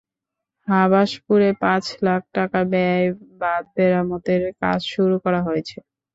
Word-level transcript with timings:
হাবাসপুরে 0.67 1.49
পাঁচ 1.61 1.85
লাখ 2.05 2.21
টাকা 2.35 2.59
ব্যয়ে 2.71 3.05
বাঁধ 3.41 3.65
মেরামতের 3.75 4.41
কাজ 4.61 4.79
শুরু 4.93 5.15
করা 5.23 5.39
হয়েছে। 5.47 5.77